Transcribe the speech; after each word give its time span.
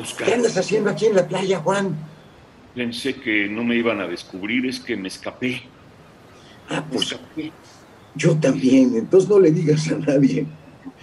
Oscar, 0.00 0.26
¿qué 0.28 0.34
andas 0.34 0.56
haciendo 0.56 0.90
aquí 0.90 1.06
en 1.06 1.16
la 1.16 1.26
playa, 1.26 1.58
Juan? 1.60 1.96
pensé 2.74 3.14
que 3.14 3.48
no 3.48 3.62
me 3.62 3.76
iban 3.76 4.00
a 4.00 4.08
descubrir, 4.08 4.66
es 4.66 4.80
que 4.80 4.96
me 4.96 5.06
escapé. 5.08 5.62
Ah, 6.68 6.84
pues 6.90 7.12
escapé. 7.12 7.52
yo 8.16 8.36
también, 8.36 8.96
entonces 8.96 9.30
no 9.30 9.38
le 9.38 9.52
digas 9.52 9.90
a 9.92 9.98
nadie. 9.98 10.44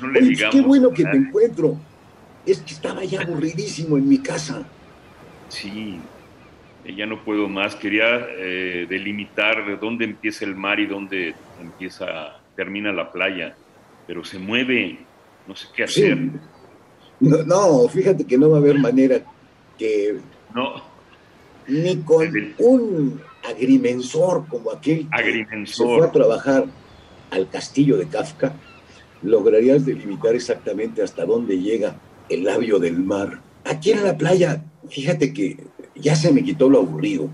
No 0.02 0.08
le 0.10 0.20
Oye, 0.20 0.30
digamos. 0.30 0.56
qué 0.56 0.62
bueno 0.62 0.90
que 0.92 1.04
te 1.06 1.16
encuentro. 1.18 1.78
Es 2.46 2.60
que 2.60 2.74
estaba 2.74 3.04
ya 3.06 3.22
aburridísimo 3.22 3.98
en 3.98 4.10
mi 4.10 4.18
casa. 4.18 4.64
Sí, 5.48 6.00
eh, 6.84 6.96
ya 6.96 7.06
no 7.06 7.24
puedo 7.24 7.48
más. 7.48 7.76
Quería 7.76 8.20
eh, 8.38 8.86
delimitar 8.90 9.66
de 9.66 9.78
dónde 9.78 10.06
empieza 10.06 10.44
el 10.46 10.56
mar 10.56 10.80
y 10.80 10.88
dónde 10.88 11.36
empieza, 11.62 12.42
termina 12.56 12.92
la 12.92 13.12
playa. 13.12 13.56
Pero 14.08 14.26
se 14.26 14.40
mueve, 14.40 15.00
no 15.48 15.56
sé 15.56 15.68
qué 15.76 15.88
Sí. 15.88 16.04
No, 17.22 17.44
no, 17.44 17.88
fíjate 17.88 18.26
que 18.26 18.38
no 18.38 18.50
va 18.50 18.58
a 18.58 18.60
haber 18.60 18.78
manera 18.80 19.24
que 19.78 20.18
No, 20.54 20.74
ni 21.68 21.98
con 21.98 22.28
un 22.60 23.22
agrimensor 23.48 24.46
como 24.48 24.72
aquel 24.72 25.00
que 25.00 25.06
se 25.06 25.08
fue 25.08 25.16
a 25.16 25.20
agrimensor. 25.20 26.12
trabajar 26.12 26.66
al 27.30 27.50
castillo 27.50 27.98
de 27.98 28.08
Kafka, 28.08 28.54
lograrías 29.22 29.86
delimitar 29.86 30.36
exactamente 30.36 31.02
hasta 31.02 31.26
dónde 31.26 31.60
llega 31.60 31.96
el 32.28 32.44
labio 32.44 32.80
del 32.80 32.98
mar. 32.98 33.40
Aquí 33.64 33.92
en 33.92 34.04
la 34.04 34.18
playa, 34.18 34.64
fíjate 34.90 35.32
que 35.34 35.58
ya 35.96 36.16
se 36.16 36.32
me 36.32 36.44
quitó 36.44 36.70
lo 36.70 36.80
aburrido. 36.80 37.30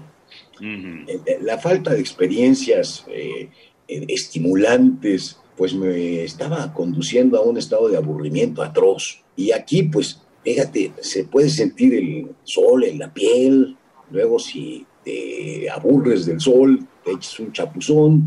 Eh, 0.62 1.20
eh, 1.26 1.40
La 1.42 1.58
falta 1.58 1.94
de 1.94 2.00
experiencias 2.00 3.06
eh, 3.08 3.50
estimulantes, 3.88 5.40
pues 5.58 5.74
me 5.74 6.24
estaba 6.24 6.72
conduciendo 6.74 7.38
a 7.38 7.42
un 7.42 7.58
estado 7.58 7.90
de 7.90 7.98
aburrimiento 7.98 8.62
atroz. 8.62 9.24
Y 9.36 9.52
aquí, 9.52 9.84
pues, 9.84 10.22
fíjate, 10.44 10.94
se 11.02 11.26
puede 11.26 11.50
sentir 11.50 11.96
el 11.96 12.30
sol 12.44 12.84
en 12.84 13.00
la 13.00 13.12
piel, 13.12 13.76
luego 14.12 14.38
si 14.40 14.86
te 15.04 15.70
aburres 15.70 16.26
del 16.28 16.40
sol, 16.40 16.86
te 17.04 17.12
echas 17.12 17.40
un 17.40 17.52
chapuzón, 17.52 18.24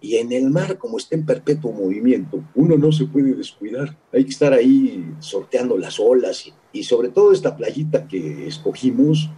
y 0.00 0.14
en 0.16 0.30
el 0.30 0.48
mar, 0.50 0.78
como 0.78 0.98
está 0.98 1.16
en 1.16 1.26
perpetuo 1.26 1.72
movimiento, 1.72 2.44
uno 2.54 2.76
no 2.76 2.92
se 2.92 3.06
puede 3.06 3.34
descuidar. 3.34 3.96
Hay 4.12 4.22
que 4.22 4.30
estar 4.30 4.52
ahí 4.52 5.04
sorteando 5.18 5.76
las 5.76 5.98
olas 5.98 6.46
y, 6.46 6.52
y 6.72 6.84
sobre 6.84 7.08
todo 7.08 7.32
esta 7.32 7.56
playita 7.56 8.06
que 8.06 8.46
escogimos, 8.46 9.28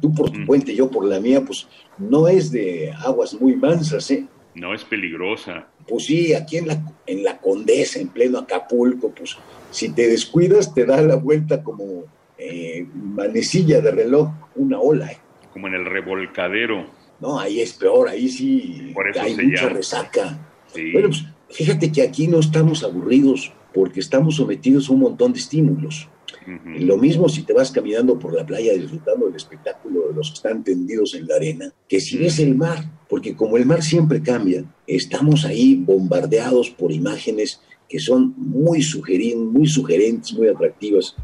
tú 0.00 0.14
por 0.14 0.30
tu 0.30 0.38
Mm. 0.40 0.46
puente, 0.46 0.74
yo 0.76 0.88
por 0.88 1.04
la 1.04 1.18
mía, 1.18 1.44
pues 1.44 1.66
no 1.98 2.28
es 2.28 2.52
de 2.52 2.92
aguas 2.92 3.34
muy 3.40 3.56
mansas, 3.56 4.08
¿eh? 4.12 4.26
No 4.54 4.72
es 4.72 4.84
peligrosa. 4.84 5.66
Pues 5.88 6.06
sí, 6.06 6.34
aquí 6.34 6.56
en 6.58 6.68
la, 6.68 6.82
en 7.06 7.22
la 7.22 7.38
Condesa, 7.38 8.00
en 8.00 8.08
pleno 8.08 8.38
Acapulco, 8.38 9.10
pues 9.10 9.36
si 9.70 9.90
te 9.90 10.08
descuidas 10.08 10.74
te 10.74 10.84
da 10.84 11.00
la 11.02 11.16
vuelta 11.16 11.62
como 11.62 12.04
eh, 12.38 12.86
manecilla 12.94 13.80
de 13.80 13.90
reloj, 13.90 14.30
una 14.56 14.80
ola, 14.80 15.12
¿eh? 15.12 15.18
Como 15.52 15.68
en 15.68 15.74
el 15.74 15.86
revolcadero. 15.86 16.86
No, 17.20 17.38
ahí 17.38 17.60
es 17.60 17.72
peor, 17.72 18.08
ahí 18.08 18.28
sí 18.28 18.90
Por 18.92 19.08
eso 19.08 19.22
hay 19.22 19.34
mucha 19.34 19.62
llama. 19.62 19.76
resaca. 19.76 20.38
Sí. 20.74 20.92
Bueno, 20.92 21.08
pues 21.08 21.24
fíjate 21.50 21.90
que 21.90 22.02
aquí 22.02 22.28
no 22.28 22.40
estamos 22.40 22.82
aburridos 22.84 23.52
porque 23.72 24.00
estamos 24.00 24.36
sometidos 24.36 24.88
a 24.88 24.92
un 24.92 25.00
montón 25.00 25.32
de 25.32 25.38
estímulos. 25.38 26.08
Lo 26.80 26.96
mismo 26.96 27.28
si 27.28 27.42
te 27.42 27.52
vas 27.52 27.70
caminando 27.70 28.18
por 28.18 28.34
la 28.34 28.46
playa 28.46 28.72
disfrutando 28.74 29.26
del 29.26 29.36
espectáculo 29.36 30.08
de 30.08 30.14
los 30.14 30.30
que 30.30 30.34
están 30.34 30.62
tendidos 30.62 31.14
en 31.14 31.26
la 31.26 31.36
arena, 31.36 31.72
que 31.88 32.00
si 32.00 32.16
ves 32.18 32.38
el 32.38 32.54
mar, 32.54 32.84
porque 33.08 33.34
como 33.34 33.56
el 33.56 33.66
mar 33.66 33.82
siempre 33.82 34.22
cambia, 34.22 34.64
estamos 34.86 35.44
ahí 35.44 35.74
bombardeados 35.74 36.70
por 36.70 36.92
imágenes 36.92 37.60
que 37.88 37.98
son 38.00 38.34
muy, 38.36 38.80
sugerin- 38.80 39.50
muy 39.50 39.66
sugerentes, 39.66 40.32
muy 40.34 40.48
atractivas. 40.48 41.14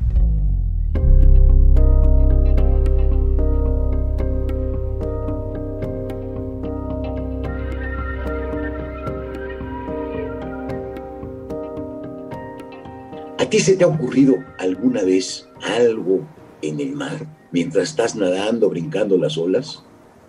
Ti 13.52 13.58
se 13.58 13.76
te 13.76 13.84
ha 13.84 13.86
ocurrido 13.86 14.42
alguna 14.58 15.02
vez 15.02 15.46
algo 15.78 16.26
en 16.62 16.80
el 16.80 16.96
mar 16.96 17.26
mientras 17.50 17.90
estás 17.90 18.16
nadando, 18.16 18.70
brincando 18.70 19.18
las 19.18 19.36
olas? 19.36 19.84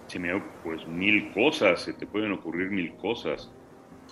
Se 0.07 0.19
me 0.19 0.44
pues 0.61 0.85
mil 0.89 1.31
cosas, 1.31 1.84
se 1.84 1.94
te 1.94 2.06
pueden 2.06 2.34
ocurrir 2.34 2.69
mil 2.69 2.94
cosas. 2.97 3.50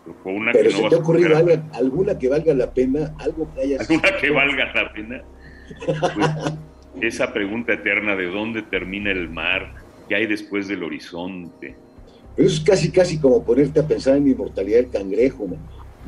Pero 0.06 0.16
fue 0.24 0.32
una 0.32 0.54
Pero 0.54 0.70
que 0.70 0.76
no 0.76 0.84
se 0.84 0.90
te 0.90 0.96
ha 0.96 0.98
ocurrido 1.00 1.38
alguna 1.74 2.18
que 2.18 2.30
valga 2.30 2.54
la 2.54 2.74
pena, 2.74 3.14
algo 3.20 3.54
que 3.54 3.62
hayas 3.62 3.90
alguna 3.90 4.18
que 4.18 4.30
valga 4.30 4.74
la 4.74 4.94
pena. 4.94 5.24
Pues, 6.16 7.14
esa 7.14 7.34
pregunta 7.34 7.74
eterna 7.74 8.16
de 8.16 8.28
dónde 8.28 8.62
termina 8.62 9.12
el 9.12 9.30
mar, 9.30 9.74
qué 10.08 10.16
hay 10.16 10.26
después 10.26 10.70
del 10.70 10.84
horizonte. 10.84 11.76
Pero 12.38 12.48
eso 12.48 12.62
es 12.62 12.64
casi, 12.64 12.92
casi 12.92 13.20
como 13.20 13.44
ponerte 13.44 13.82
a 13.82 13.88
pensar 13.88 14.16
en 14.16 14.24
la 14.24 14.30
inmortalidad 14.30 14.78
del 14.78 14.90
cangrejo. 14.90 15.48
man. 15.48 15.60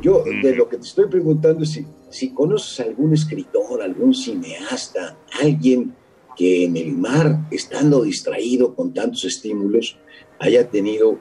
Yo, 0.02 0.24
de 0.24 0.56
lo 0.56 0.68
que 0.68 0.78
te 0.78 0.84
estoy 0.84 1.08
preguntando 1.08 1.64
es 1.64 1.72
si, 1.72 1.86
si 2.10 2.30
conoces 2.32 2.80
algún 2.86 3.14
escritor, 3.14 3.82
algún 3.82 4.14
cineasta, 4.14 5.18
alguien 5.40 5.94
que 6.36 6.66
en 6.66 6.78
el 6.78 6.94
mar, 6.94 7.48
estando 7.52 8.04
distraído 8.04 8.76
con 8.76 8.94
tantos 8.94 9.24
estímulos, 9.24 9.98
haya 10.40 10.68
tenido 10.68 11.20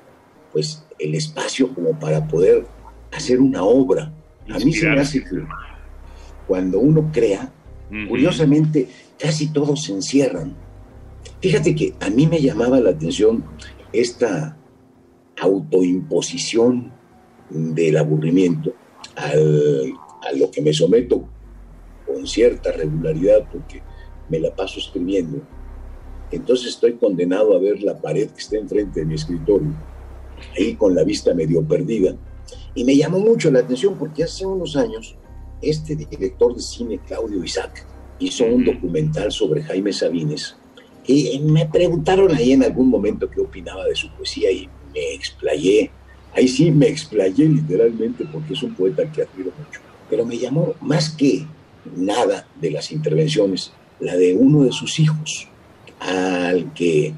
pues 0.53 0.85
el 0.99 1.15
espacio 1.15 1.73
como 1.75 1.99
para 1.99 2.27
poder 2.27 2.67
hacer 3.11 3.41
una 3.41 3.63
obra. 3.63 4.13
A 4.49 4.59
mí 4.59 4.73
se 4.73 4.89
me 4.89 5.01
hace 5.01 5.23
que 5.23 5.45
cuando 6.47 6.79
uno 6.79 7.11
crea. 7.13 7.53
Curiosamente, 8.09 8.89
casi 9.19 9.53
todos 9.53 9.85
se 9.85 9.93
encierran. 9.93 10.57
Fíjate 11.41 11.75
que 11.75 11.95
a 12.01 12.09
mí 12.09 12.27
me 12.27 12.41
llamaba 12.41 12.81
la 12.81 12.91
atención 12.91 13.45
esta 13.93 14.57
autoimposición 15.39 16.93
del 17.53 17.97
aburrimiento 17.97 18.73
al- 19.17 19.93
a 20.23 20.33
lo 20.37 20.51
que 20.51 20.63
me 20.63 20.73
someto 20.73 21.29
con 22.07 22.27
cierta 22.27 22.73
regularidad 22.73 23.49
porque 23.51 23.83
me 24.29 24.39
la 24.39 24.55
paso 24.55 24.79
escribiendo. 24.79 25.41
Entonces 26.31 26.69
estoy 26.69 26.95
condenado 26.95 27.55
a 27.55 27.61
ver 27.61 27.83
la 27.83 28.01
pared 28.01 28.31
que 28.31 28.41
está 28.41 28.57
enfrente 28.57 29.01
de 29.01 29.07
mi 29.07 29.15
escritorio, 29.15 29.73
ahí 30.57 30.75
con 30.75 30.95
la 30.95 31.05
vista 31.05 31.35
medio 31.35 31.63
perdida. 31.63 32.17
Y 32.75 32.85
me 32.85 32.97
llamó 32.97 33.19
mucho 33.19 33.51
la 33.51 33.61
atención 33.61 33.97
porque 33.99 34.25
hace 34.25 34.47
unos 34.47 34.77
años 34.77 35.17
este 35.61 35.95
director 35.95 36.55
de 36.55 36.63
cine, 36.63 37.01
Claudio 37.07 37.45
Isaac, 37.45 37.87
hizo 38.19 38.45
un 38.45 38.65
documental 38.65 39.31
sobre 39.31 39.63
Jaime 39.63 39.93
Sabines. 39.93 40.57
Y 41.07 41.39
me 41.41 41.67
preguntaron 41.67 42.35
ahí 42.35 42.53
en 42.53 42.63
algún 42.63 42.89
momento 42.89 43.29
qué 43.29 43.41
opinaba 43.41 43.85
de 43.87 43.95
su 43.95 44.09
poesía 44.15 44.51
y 44.51 44.69
me 44.95 45.15
explayé. 45.15 45.91
Ahí 46.35 46.49
sí 46.49 46.71
me 46.71 46.89
explayé 46.89 47.47
literalmente 47.47 48.25
porque 48.33 48.55
es 48.55 48.63
un 48.63 48.75
poeta 48.75 49.11
que 49.11 49.23
admiro 49.23 49.53
mucho. 49.59 49.81
Pero 50.09 50.25
me 50.25 50.39
llamó 50.39 50.75
más 50.81 51.11
que 51.11 51.47
nada 51.97 52.47
de 52.61 52.71
las 52.71 52.91
intervenciones, 52.91 53.73
la 54.01 54.17
de 54.17 54.35
uno 54.35 54.65
de 54.65 54.73
sus 54.73 54.99
hijos, 54.99 55.49
al 56.01 56.73
que 56.73 57.13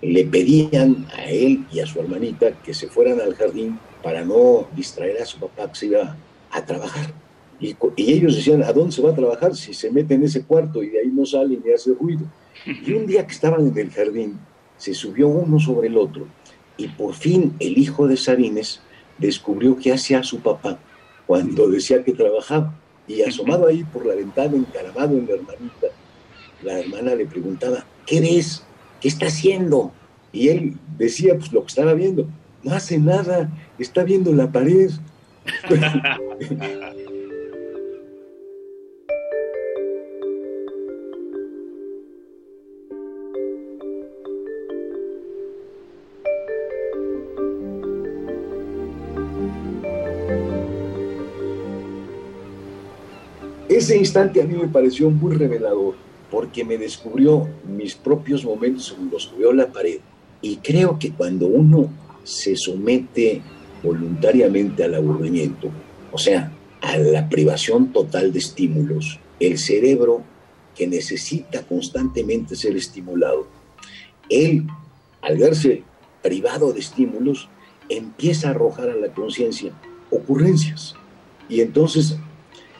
le 0.00 0.24
pedían 0.24 1.06
a 1.14 1.24
él 1.24 1.66
y 1.72 1.80
a 1.80 1.86
su 1.86 2.00
hermanita 2.00 2.52
que 2.62 2.74
se 2.74 2.88
fueran 2.88 3.20
al 3.20 3.34
jardín 3.34 3.78
para 4.02 4.24
no 4.24 4.66
distraer 4.74 5.20
a 5.20 5.26
su 5.26 5.38
papá 5.38 5.70
que 5.70 5.78
se 5.78 5.86
iba 5.86 6.16
a 6.50 6.64
trabajar. 6.64 7.12
Y, 7.60 7.76
y 7.96 8.12
ellos 8.12 8.36
decían, 8.36 8.62
¿a 8.62 8.72
dónde 8.72 8.92
se 8.92 9.02
va 9.02 9.10
a 9.10 9.14
trabajar 9.14 9.54
si 9.54 9.72
se 9.74 9.90
mete 9.90 10.14
en 10.14 10.24
ese 10.24 10.42
cuarto 10.42 10.82
y 10.82 10.90
de 10.90 11.00
ahí 11.00 11.08
no 11.08 11.24
sale 11.24 11.58
ni 11.62 11.72
hace 11.72 11.92
ruido? 11.94 12.26
Y 12.66 12.92
un 12.92 13.06
día 13.06 13.26
que 13.26 13.32
estaban 13.32 13.66
en 13.66 13.76
el 13.76 13.90
jardín, 13.90 14.38
se 14.76 14.94
subió 14.94 15.28
uno 15.28 15.58
sobre 15.60 15.88
el 15.88 15.96
otro 15.96 16.26
y 16.76 16.88
por 16.88 17.14
fin 17.14 17.54
el 17.60 17.78
hijo 17.78 18.08
de 18.08 18.16
Sabines 18.16 18.80
descubrió 19.18 19.76
qué 19.76 19.92
hacía 19.92 20.22
su 20.22 20.40
papá 20.40 20.78
cuando 21.26 21.68
decía 21.68 22.02
que 22.04 22.12
trabajaba. 22.12 22.74
Y 23.06 23.22
asomado 23.22 23.66
ahí 23.66 23.84
por 23.84 24.06
la 24.06 24.14
ventana, 24.14 24.56
encaramado 24.56 25.16
en 25.18 25.26
la 25.26 25.34
hermanita, 25.34 25.86
la 26.62 26.80
hermana 26.80 27.14
le 27.14 27.26
preguntaba, 27.26 27.84
¿qué 28.06 28.20
ves? 28.20 28.64
¿Qué 29.00 29.08
está 29.08 29.26
haciendo? 29.26 29.92
Y 30.32 30.48
él 30.48 30.76
decía, 30.96 31.36
pues 31.36 31.52
lo 31.52 31.60
que 31.60 31.68
estaba 31.68 31.92
viendo. 31.92 32.26
No 32.62 32.72
hace 32.72 32.98
nada, 32.98 33.50
está 33.78 34.04
viendo 34.04 34.32
la 34.32 34.50
pared. 34.50 34.90
Ese 53.84 53.98
instante 53.98 54.40
a 54.40 54.46
mí 54.46 54.54
me 54.54 54.68
pareció 54.68 55.10
muy 55.10 55.36
revelador 55.36 55.94
porque 56.30 56.64
me 56.64 56.78
descubrió 56.78 57.46
mis 57.68 57.94
propios 57.94 58.42
momentos 58.42 58.96
en 58.98 59.10
los 59.10 59.30
veo 59.36 59.52
la 59.52 59.66
pared. 59.66 59.98
Y 60.40 60.56
creo 60.56 60.98
que 60.98 61.12
cuando 61.12 61.48
uno 61.48 61.90
se 62.22 62.56
somete 62.56 63.42
voluntariamente 63.82 64.84
al 64.84 64.94
aburrimiento, 64.94 65.68
o 66.10 66.16
sea, 66.16 66.50
a 66.80 66.96
la 66.96 67.28
privación 67.28 67.92
total 67.92 68.32
de 68.32 68.38
estímulos, 68.38 69.20
el 69.38 69.58
cerebro 69.58 70.22
que 70.74 70.86
necesita 70.86 71.60
constantemente 71.66 72.56
ser 72.56 72.78
estimulado, 72.78 73.46
él, 74.30 74.66
al 75.20 75.36
verse 75.36 75.82
privado 76.22 76.72
de 76.72 76.80
estímulos, 76.80 77.50
empieza 77.90 78.48
a 78.48 78.52
arrojar 78.52 78.88
a 78.88 78.96
la 78.96 79.08
conciencia 79.08 79.72
ocurrencias. 80.10 80.94
Y 81.50 81.60
entonces, 81.60 82.16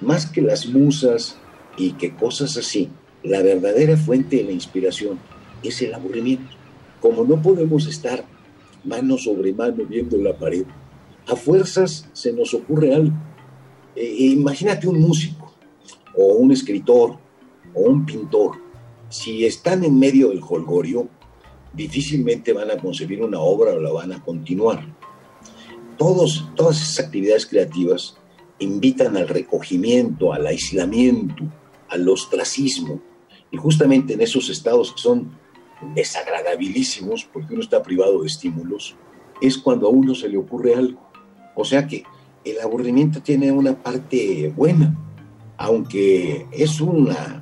más 0.00 0.26
que 0.26 0.42
las 0.42 0.66
musas 0.66 1.36
y 1.76 1.92
que 1.92 2.14
cosas 2.14 2.56
así, 2.56 2.90
la 3.22 3.42
verdadera 3.42 3.96
fuente 3.96 4.36
de 4.36 4.44
la 4.44 4.52
inspiración 4.52 5.18
es 5.62 5.80
el 5.82 5.94
aburrimiento. 5.94 6.50
Como 7.00 7.24
no 7.24 7.40
podemos 7.40 7.86
estar 7.86 8.24
mano 8.84 9.16
sobre 9.18 9.52
mano 9.52 9.84
viendo 9.84 10.16
la 10.18 10.36
pared, 10.36 10.64
a 11.26 11.36
fuerzas 11.36 12.08
se 12.12 12.32
nos 12.32 12.52
ocurre 12.54 12.94
algo. 12.94 13.16
E, 13.96 14.04
e 14.04 14.24
imagínate 14.26 14.86
un 14.86 15.00
músico 15.00 15.54
o 16.14 16.34
un 16.34 16.52
escritor 16.52 17.16
o 17.72 17.80
un 17.80 18.04
pintor. 18.04 18.56
Si 19.08 19.44
están 19.44 19.84
en 19.84 19.98
medio 19.98 20.28
del 20.28 20.40
holgorio, 20.46 21.08
difícilmente 21.72 22.52
van 22.52 22.70
a 22.70 22.76
concebir 22.76 23.22
una 23.22 23.40
obra 23.40 23.72
o 23.72 23.80
la 23.80 23.90
van 23.90 24.12
a 24.12 24.22
continuar. 24.22 24.84
Todos, 25.96 26.50
todas 26.56 26.80
esas 26.80 27.06
actividades 27.06 27.46
creativas 27.46 28.18
invitan 28.64 29.16
al 29.16 29.28
recogimiento, 29.28 30.32
al 30.32 30.46
aislamiento, 30.46 31.44
al 31.88 32.08
ostracismo. 32.08 33.00
Y 33.50 33.56
justamente 33.56 34.14
en 34.14 34.20
esos 34.20 34.50
estados 34.50 34.92
que 34.92 35.00
son 35.00 35.30
desagradabilísimos, 35.94 37.24
porque 37.24 37.54
uno 37.54 37.62
está 37.62 37.82
privado 37.82 38.22
de 38.22 38.26
estímulos, 38.26 38.96
es 39.40 39.58
cuando 39.58 39.86
a 39.86 39.90
uno 39.90 40.14
se 40.14 40.28
le 40.28 40.38
ocurre 40.38 40.74
algo. 40.74 41.00
O 41.54 41.64
sea 41.64 41.86
que 41.86 42.04
el 42.44 42.60
aburrimiento 42.60 43.22
tiene 43.22 43.52
una 43.52 43.80
parte 43.80 44.52
buena, 44.56 44.96
aunque 45.56 46.46
es 46.52 46.80
una 46.80 47.40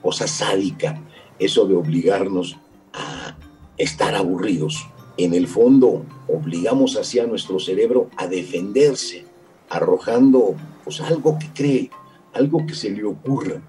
cosa 0.00 0.26
sádica 0.26 1.02
eso 1.38 1.66
de 1.66 1.74
obligarnos 1.74 2.56
a 2.92 3.36
estar 3.76 4.14
aburridos. 4.14 4.86
En 5.16 5.34
el 5.34 5.48
fondo, 5.48 6.04
obligamos 6.28 6.96
así 6.96 7.18
a 7.18 7.26
nuestro 7.26 7.58
cerebro 7.58 8.10
a 8.16 8.26
defenderse, 8.26 9.24
arrojando 9.70 10.56
pues, 10.84 11.00
algo 11.00 11.38
que 11.38 11.48
cree, 11.54 11.90
algo 12.34 12.66
que 12.66 12.74
se 12.74 12.90
le 12.90 13.04
ocurra. 13.04 13.62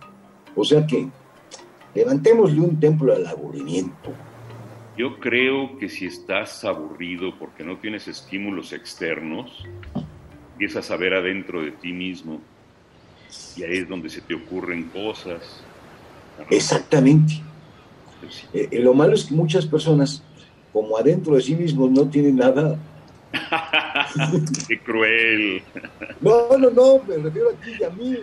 O 0.56 0.66
sea 0.66 0.86
que 0.86 1.08
levantémosle 1.96 2.60
un 2.60 2.80
templo 2.80 3.14
al 3.14 3.26
aburrimiento. 3.26 4.12
Yo 4.98 5.20
creo 5.20 5.78
que 5.78 5.88
si 5.88 6.06
estás 6.06 6.66
aburrido 6.66 7.38
porque 7.40 7.64
no 7.64 7.78
tienes 7.78 8.08
estímulos 8.08 8.74
externos, 8.74 9.66
empiezas 10.54 10.92
a 10.92 10.98
ver 10.98 11.14
adentro 11.14 11.62
de 11.62 11.72
ti 11.72 11.94
mismo 11.94 12.42
y 13.56 13.64
ahí 13.64 13.78
es 13.78 13.90
donde 13.90 14.10
se 14.10 14.22
te 14.22 14.36
ocurren 14.36 14.84
cosas. 14.90 15.64
Exactamente. 16.50 17.42
Eh, 18.54 18.68
eh, 18.72 18.80
lo 18.80 18.94
malo 18.94 19.14
es 19.14 19.26
que 19.26 19.34
muchas 19.34 19.66
personas, 19.66 20.24
como 20.74 20.98
adentro 20.98 21.36
de 21.36 21.42
sí 21.42 21.56
mismos, 21.56 21.90
no 21.92 22.08
tienen 22.08 22.36
nada. 22.36 22.78
¡Qué 24.68 24.80
cruel! 24.80 25.64
No, 26.20 26.58
no, 26.58 26.70
no, 26.70 27.02
me 27.08 27.18
refiero 27.18 27.50
a 27.50 27.54
ti 27.54 27.72
y 27.80 27.84
a 27.84 27.90
mí. 27.90 28.18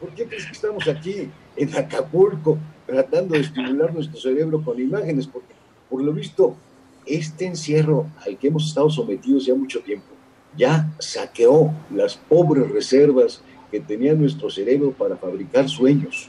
¿Por 0.00 0.10
qué 0.10 0.26
crees 0.26 0.46
que 0.46 0.52
estamos 0.52 0.86
aquí 0.86 1.28
en 1.56 1.76
Acapulco 1.76 2.58
tratando 2.86 3.34
de 3.34 3.40
estimular 3.40 3.92
nuestro 3.92 4.20
cerebro 4.20 4.62
con 4.62 4.80
imágenes? 4.80 5.26
Porque, 5.26 5.54
por 5.90 6.02
lo 6.02 6.12
visto, 6.12 6.56
este 7.04 7.46
encierro 7.46 8.06
al 8.24 8.38
que 8.38 8.48
hemos 8.48 8.68
estado 8.68 8.88
sometidos 8.90 9.46
ya 9.46 9.54
mucho 9.54 9.80
tiempo 9.80 10.18
ya 10.56 10.90
saqueó 10.98 11.72
las 11.94 12.16
pobres 12.16 12.70
reservas 12.70 13.42
que 13.70 13.80
tenía 13.80 14.14
nuestro 14.14 14.50
cerebro 14.50 14.92
para 14.92 15.16
fabricar 15.16 15.68
sueños. 15.68 16.28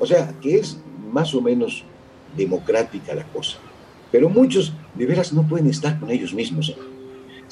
O 0.00 0.06
sea, 0.06 0.32
que 0.40 0.58
es 0.58 0.78
más 1.12 1.34
o 1.34 1.40
menos 1.40 1.84
democrática 2.36 3.14
la 3.14 3.24
cosa. 3.24 3.58
Pero 4.10 4.28
muchos 4.28 4.72
de 4.94 5.06
veras 5.06 5.32
no 5.32 5.46
pueden 5.46 5.68
estar 5.68 5.98
con 5.98 6.10
ellos 6.10 6.32
mismos. 6.32 6.70
¿eh? 6.70 6.76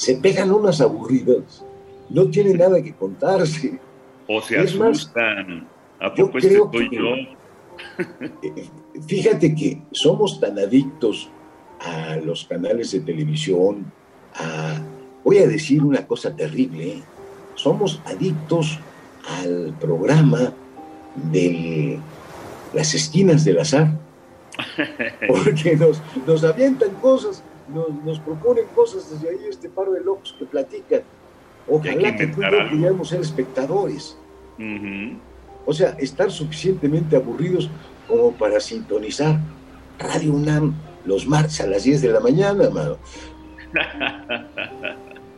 Se 0.02 0.16
pegan 0.16 0.50
unas 0.50 0.80
aburridas, 0.80 1.64
no 2.10 2.26
tienen 2.28 2.58
nada 2.58 2.82
que 2.82 2.92
contarse. 2.92 3.78
O 4.26 4.42
se 4.42 4.58
asustan. 4.58 5.68
¿A 6.00 6.12
poco 6.12 6.38
este 6.38 6.54
yo? 6.54 6.70
Eh, 8.42 8.68
fíjate 9.06 9.54
que 9.54 9.80
somos 9.92 10.38
tan 10.38 10.58
adictos 10.58 11.30
a 11.80 12.16
los 12.16 12.44
canales 12.44 12.90
de 12.92 13.00
televisión, 13.00 13.90
a 14.34 14.80
voy 15.24 15.38
a 15.38 15.46
decir 15.46 15.82
una 15.82 16.06
cosa 16.06 16.34
terrible, 16.34 16.88
¿eh? 16.88 17.02
somos 17.54 18.00
adictos 18.04 18.78
al 19.40 19.74
programa 19.80 20.52
de 21.14 21.98
las 22.74 22.94
esquinas 22.94 23.44
del 23.44 23.60
azar, 23.60 23.98
porque 25.28 25.76
nos, 25.76 26.02
nos 26.26 26.44
avientan 26.44 26.90
cosas, 27.00 27.42
nos, 27.68 28.18
proponen 28.20 28.64
cosas 28.74 29.10
desde 29.10 29.30
ahí 29.30 29.46
este 29.48 29.68
par 29.68 29.90
de 29.90 30.00
locos 30.00 30.34
que 30.38 30.44
platican. 30.44 31.02
Ojalá 31.68 32.16
que, 32.16 32.26
tú 32.26 32.42
y 32.42 32.50
yo 32.50 32.70
pudiéramos 32.70 33.08
ser 33.08 33.20
espectadores. 33.20 34.16
O 35.64 35.72
sea, 35.72 35.90
estar 35.98 36.30
suficientemente 36.30 37.16
aburridos 37.16 37.70
como 38.08 38.32
para 38.32 38.60
sintonizar 38.60 39.38
Radio 39.98 40.32
UNAM 40.32 40.74
los 41.04 41.26
martes 41.26 41.60
a 41.60 41.66
las 41.66 41.84
10 41.84 42.02
de 42.02 42.08
la 42.08 42.20
mañana, 42.20 42.68
mano. 42.70 42.98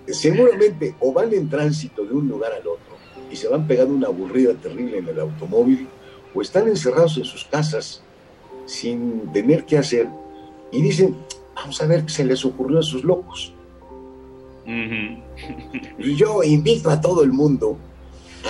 seguramente 0.08 0.94
o 1.00 1.12
van 1.12 1.32
en 1.32 1.48
tránsito 1.48 2.04
de 2.04 2.12
un 2.12 2.28
lugar 2.28 2.52
al 2.52 2.66
otro 2.66 2.94
y 3.30 3.36
se 3.36 3.48
van 3.48 3.66
pegando 3.66 3.94
una 3.94 4.08
aburrida 4.08 4.52
terrible 4.54 4.98
en 4.98 5.08
el 5.08 5.18
automóvil, 5.18 5.88
o 6.34 6.42
están 6.42 6.68
encerrados 6.68 7.16
en 7.16 7.24
sus 7.24 7.44
casas 7.44 8.02
sin 8.66 9.32
tener 9.32 9.64
qué 9.64 9.78
hacer 9.78 10.08
y 10.72 10.82
dicen, 10.82 11.16
vamos 11.64 11.80
a 11.80 11.86
ver 11.86 12.04
qué 12.04 12.10
se 12.10 12.26
les 12.26 12.44
ocurrió 12.44 12.78
a 12.78 12.82
sus 12.82 13.04
locos. 13.04 13.54
y 14.66 16.14
yo 16.14 16.42
invito 16.42 16.90
a 16.90 17.00
todo 17.00 17.22
el 17.22 17.32
mundo 17.32 17.78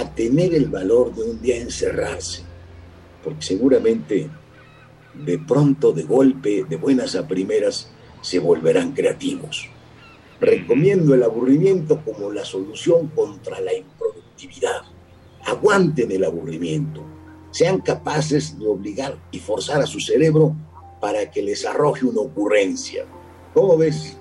a 0.01 0.05
tener 0.11 0.53
el 0.53 0.67
valor 0.67 1.15
de 1.15 1.23
un 1.23 1.41
día 1.41 1.57
encerrarse, 1.59 2.43
porque 3.23 3.43
seguramente 3.43 4.29
de 5.15 5.39
pronto, 5.39 5.93
de 5.93 6.03
golpe, 6.03 6.65
de 6.69 6.77
buenas 6.77 7.15
a 7.15 7.29
primeras, 7.29 7.89
se 8.21 8.41
volverán 8.41 8.93
creativos. 8.95 9.69
Recomiendo 10.41 11.15
el 11.15 11.23
aburrimiento 11.23 12.03
como 12.05 12.33
la 12.33 12.45
solución 12.45 13.07
contra 13.15 13.61
la 13.61 13.75
improductividad. 13.75 14.83
Aguanten 15.45 16.11
el 16.11 16.25
aburrimiento. 16.25 17.05
Sean 17.53 17.81
capaces 17.81 18.59
de 18.59 18.67
obligar 18.67 19.17
y 19.31 19.39
forzar 19.39 19.81
a 19.81 19.87
su 19.87 20.01
cerebro 20.01 20.57
para 21.05 21.31
que 21.31 21.43
les 21.43 21.67
arroje 21.67 22.07
una 22.07 22.23
ocurrencia. 22.23 23.05
¿Cómo 23.53 23.77
ves? 23.77 24.19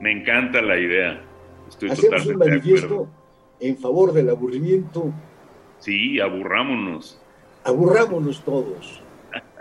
Me 0.00 0.12
encanta 0.12 0.62
la 0.62 0.78
idea. 0.78 1.22
Estoy 1.68 1.90
Hacemos 1.90 2.24
un 2.24 2.36
manifiesto 2.38 3.06
en 3.60 3.76
favor 3.76 4.14
del 4.14 4.30
aburrimiento. 4.30 5.12
Sí, 5.78 6.18
aburrámonos. 6.20 7.20
Aburrámonos 7.64 8.42
todos. 8.46 9.02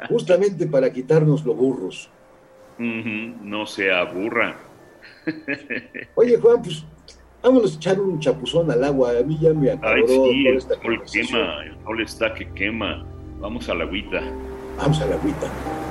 Justamente 0.08 0.66
para 0.66 0.90
quitarnos 0.94 1.44
los 1.44 1.58
burros. 1.58 2.10
No 2.78 3.66
se 3.66 3.92
aburra. 3.92 4.58
Oye, 6.16 6.38
Juan, 6.38 6.62
pues 6.62 6.86
vámonos 7.44 7.74
a 7.74 7.76
echar 7.76 8.00
un 8.00 8.18
chapuzón 8.18 8.72
al 8.72 8.82
agua. 8.86 9.12
A 9.20 9.24
mí 9.24 9.38
ya 9.42 9.54
me 9.54 9.72
acabó 9.72 10.08
sí, 10.08 10.48
el 10.48 10.62
sol 10.62 11.04
quema, 11.12 11.66
el 11.66 11.84
sol 11.84 12.02
está 12.02 12.34
que 12.34 12.50
quema. 12.54 13.06
Vamos 13.42 13.68
a 13.68 13.76
la 13.76 13.84
agüita. 13.84 14.22
Vamos 14.78 15.02
a 15.02 15.06
la 15.08 15.16
agüita. 15.16 15.91